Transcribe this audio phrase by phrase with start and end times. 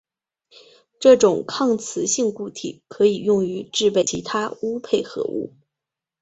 [0.99, 5.53] 这种抗磁性固体可以用于制备其它钨配合物。